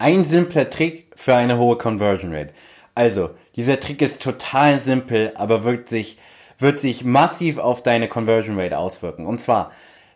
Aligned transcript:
Ein 0.00 0.24
simpler 0.24 0.70
Trick 0.70 1.12
für 1.14 1.34
eine 1.34 1.58
hohe 1.58 1.76
Conversion 1.76 2.34
Rate. 2.34 2.54
Also, 2.94 3.32
dieser 3.56 3.78
Trick 3.78 4.00
ist 4.00 4.22
total 4.22 4.80
simpel, 4.80 5.32
aber 5.34 5.62
wird 5.62 5.90
sich, 5.90 6.16
wird 6.58 6.80
sich 6.80 7.04
massiv 7.04 7.58
auf 7.58 7.82
deine 7.82 8.08
Conversion 8.08 8.58
Rate 8.58 8.78
auswirken. 8.78 9.26
Und 9.26 9.42
zwar, 9.42 9.72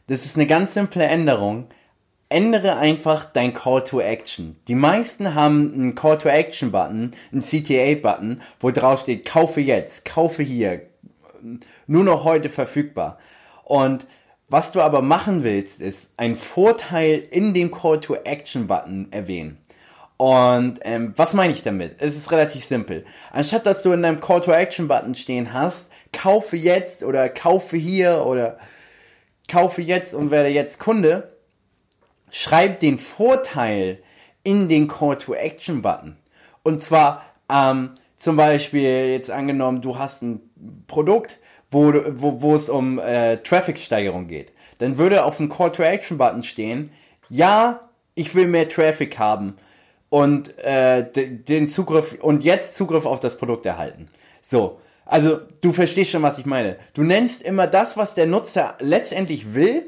das 0.07 0.25
ist 0.25 0.37
eine 0.37 0.47
ganz 0.47 0.73
simple 0.73 1.05
Änderung. 1.05 1.67
Ändere 2.31 2.79
einfach 2.79 3.27
dein 3.27 3.53
Call 3.53 3.85
to 3.85 4.01
Action. 4.01 4.57
Die 4.69 4.75
meisten 4.75 5.35
haben 5.35 5.75
einen 5.75 5.95
Call 5.95 6.17
to 6.17 6.31
Action 6.31 6.73
Button, 6.73 7.11
einen 7.31 7.43
CTA 7.43 7.95
Button, 7.97 8.41
wo 8.61 8.71
drauf 8.71 9.03
steht, 9.03 9.27
kaufe 9.27 9.61
jetzt, 9.61 10.07
kaufe 10.07 10.43
hier, 10.43 10.81
nur 11.87 12.05
noch 12.05 12.25
heute 12.25 12.49
verfügbar. 12.49 13.19
Und 13.65 14.07
was 14.49 14.73
du 14.73 14.81
aber 14.81 15.03
machen 15.03 15.45
willst, 15.45 15.83
ist 15.83 16.09
einen 16.17 16.37
Vorteil 16.37 17.23
in 17.31 17.53
dem 17.53 17.71
Call 17.71 18.01
to 18.01 18.15
Action 18.15 18.67
Button 18.67 19.09
erwähnen. 19.11 19.59
Und 20.25 20.79
ähm, 20.85 21.13
was 21.17 21.35
meine 21.35 21.53
ich 21.53 21.63
damit? 21.63 21.97
Es 21.99 22.17
ist 22.17 22.33
relativ 22.33 22.65
simpel. 22.65 23.05
Anstatt 23.31 23.67
dass 23.67 23.83
du 23.83 23.93
in 23.93 24.01
deinem 24.01 24.23
Call 24.23 24.41
to 24.41 24.53
Action 24.53 24.89
Button 24.89 25.15
stehen 25.15 25.53
hast, 25.53 25.91
kaufe 26.15 26.57
jetzt 26.57 27.05
oder 27.05 27.29
kaufe 27.29 27.77
hier 27.77 28.25
oder 28.25 28.57
kaufe 29.49 29.83
jetzt 29.83 30.15
und 30.15 30.31
werde 30.31 30.49
jetzt 30.49 30.81
Kunde, 30.81 31.37
schreib 32.31 32.81
den 32.81 32.99
Vorteil 32.99 33.99
in 34.45 34.71
den 34.71 34.89
Call 34.89 35.19
to 35.19 35.35
Action 35.35 35.83
Button. 35.83 36.17
Und 36.63 36.83
zwar 36.83 37.27
ähm, 37.51 37.91
zum 38.17 38.37
Beispiel 38.37 39.11
jetzt 39.11 39.31
angenommen, 39.31 39.83
du 39.83 39.99
hast 39.99 40.23
ein 40.23 40.41
Produkt, 40.87 41.39
wo, 41.71 41.93
wo, 41.93 42.41
wo 42.41 42.55
es 42.55 42.71
um 42.71 42.99
äh, 42.99 43.37
Traffic-Steigerung 43.43 44.29
geht. 44.29 44.55
Dann 44.79 44.97
würde 44.97 45.27
auf 45.27 45.37
dem 45.37 45.51
Call 45.51 45.71
to 45.71 45.83
Action 45.83 46.17
Button 46.17 46.45
stehen, 46.45 46.93
ja, 47.29 47.91
ich 48.15 48.35
will 48.35 48.47
mehr 48.47 48.71
Traffic 48.71 49.19
haben 49.19 49.59
und 50.15 50.57
äh, 50.59 51.05
den 51.13 51.69
Zugriff 51.69 52.17
und 52.21 52.45
jetzt 52.45 52.77
Zugriff 52.77 53.05
auf 53.05 53.19
das 53.19 53.37
Produkt 53.37 53.67
erhalten. 53.67 54.09
So, 54.43 54.79
also 55.05 55.41
du 55.61 55.73
verstehst 55.73 56.13
schon, 56.13 56.23
was 56.23 56.39
ich 56.39 56.47
meine. 56.47 56.77
Du 56.95 57.03
nennst 57.03 57.43
immer 57.43 57.67
das, 57.67 57.97
was 57.97 58.15
der 58.15 58.27
Nutzer 58.27 58.77
letztendlich 58.79 59.55
will 59.55 59.87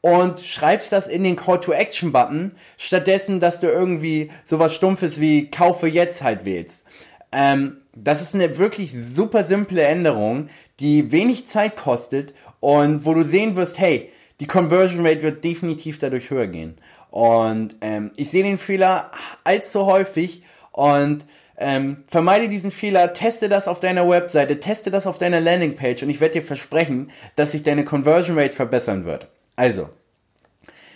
und 0.00 0.40
schreibst 0.40 0.92
das 0.92 1.08
in 1.08 1.24
den 1.24 1.36
Call 1.36 1.60
to 1.60 1.72
Action 1.72 2.10
Button, 2.10 2.52
stattdessen, 2.78 3.38
dass 3.38 3.60
du 3.60 3.66
irgendwie 3.66 4.30
sowas 4.46 4.74
Stumpfes 4.74 5.20
wie 5.20 5.50
kaufe 5.50 5.88
jetzt 5.88 6.22
halt 6.22 6.46
wählst. 6.46 6.86
Ähm, 7.30 7.76
das 7.94 8.22
ist 8.22 8.34
eine 8.34 8.56
wirklich 8.56 8.94
super 9.14 9.44
simple 9.44 9.82
Änderung, 9.82 10.48
die 10.80 11.12
wenig 11.12 11.48
Zeit 11.48 11.76
kostet 11.76 12.32
und 12.60 13.04
wo 13.04 13.12
du 13.12 13.20
sehen 13.20 13.56
wirst, 13.56 13.78
hey, 13.78 14.10
die 14.40 14.46
Conversion 14.46 15.06
Rate 15.06 15.20
wird 15.20 15.44
definitiv 15.44 15.98
dadurch 15.98 16.30
höher 16.30 16.46
gehen. 16.46 16.78
Und 17.16 17.76
ähm, 17.80 18.10
ich 18.16 18.30
sehe 18.30 18.42
den 18.42 18.58
Fehler 18.58 19.10
allzu 19.42 19.86
häufig 19.86 20.42
und 20.70 21.24
ähm, 21.56 22.04
vermeide 22.08 22.50
diesen 22.50 22.70
Fehler, 22.70 23.14
teste 23.14 23.48
das 23.48 23.68
auf 23.68 23.80
deiner 23.80 24.06
Webseite, 24.06 24.60
teste 24.60 24.90
das 24.90 25.06
auf 25.06 25.16
deiner 25.16 25.40
Landingpage 25.40 26.02
und 26.02 26.10
ich 26.10 26.20
werde 26.20 26.34
dir 26.34 26.42
versprechen, 26.42 27.10
dass 27.34 27.52
sich 27.52 27.62
deine 27.62 27.86
Conversion 27.86 28.38
Rate 28.38 28.52
verbessern 28.52 29.06
wird. 29.06 29.28
Also, 29.56 29.88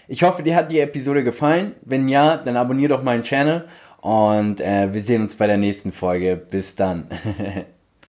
ich 0.08 0.22
hoffe, 0.22 0.42
dir 0.42 0.56
hat 0.56 0.70
die 0.70 0.80
Episode 0.80 1.24
gefallen. 1.24 1.74
Wenn 1.80 2.06
ja, 2.06 2.36
dann 2.36 2.58
abonniere 2.58 2.90
doch 2.90 3.02
meinen 3.02 3.22
Channel 3.22 3.66
und 4.02 4.60
äh, 4.60 4.92
wir 4.92 5.00
sehen 5.00 5.22
uns 5.22 5.36
bei 5.36 5.46
der 5.46 5.56
nächsten 5.56 5.90
Folge. 5.90 6.36
Bis 6.36 6.74
dann. 6.74 7.06